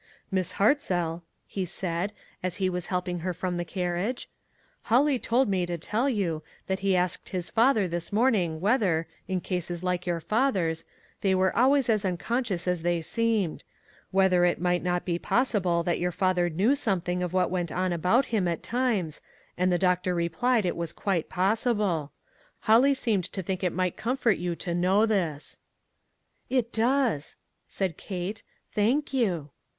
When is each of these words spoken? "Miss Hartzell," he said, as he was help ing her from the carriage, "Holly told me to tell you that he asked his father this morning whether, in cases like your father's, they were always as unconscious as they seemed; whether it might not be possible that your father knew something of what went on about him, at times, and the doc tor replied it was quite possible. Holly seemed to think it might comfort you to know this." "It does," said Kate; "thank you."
"Miss 0.31 0.53
Hartzell," 0.53 1.21
he 1.45 1.63
said, 1.63 2.11
as 2.41 2.55
he 2.55 2.71
was 2.71 2.87
help 2.87 3.07
ing 3.07 3.19
her 3.19 3.35
from 3.35 3.57
the 3.57 3.63
carriage, 3.63 4.27
"Holly 4.85 5.19
told 5.19 5.47
me 5.47 5.63
to 5.67 5.77
tell 5.77 6.09
you 6.09 6.41
that 6.65 6.79
he 6.79 6.95
asked 6.95 7.29
his 7.29 7.51
father 7.51 7.87
this 7.87 8.11
morning 8.11 8.59
whether, 8.59 9.05
in 9.27 9.41
cases 9.41 9.83
like 9.83 10.07
your 10.07 10.19
father's, 10.19 10.85
they 11.21 11.35
were 11.35 11.55
always 11.55 11.87
as 11.87 12.03
unconscious 12.03 12.67
as 12.67 12.81
they 12.81 12.99
seemed; 13.03 13.63
whether 14.09 14.43
it 14.43 14.59
might 14.59 14.81
not 14.81 15.05
be 15.05 15.19
possible 15.19 15.83
that 15.83 15.99
your 15.99 16.11
father 16.11 16.49
knew 16.49 16.73
something 16.73 17.21
of 17.21 17.31
what 17.31 17.51
went 17.51 17.71
on 17.71 17.93
about 17.93 18.25
him, 18.33 18.47
at 18.47 18.63
times, 18.63 19.21
and 19.55 19.71
the 19.71 19.77
doc 19.77 20.01
tor 20.01 20.15
replied 20.15 20.65
it 20.65 20.75
was 20.75 20.91
quite 20.93 21.29
possible. 21.29 22.11
Holly 22.61 22.95
seemed 22.95 23.25
to 23.25 23.43
think 23.43 23.63
it 23.63 23.71
might 23.71 23.97
comfort 23.97 24.39
you 24.39 24.55
to 24.55 24.73
know 24.73 25.05
this." 25.05 25.59
"It 26.49 26.73
does," 26.73 27.35
said 27.67 27.97
Kate; 27.97 28.41
"thank 28.73 29.13
you." 29.13 29.51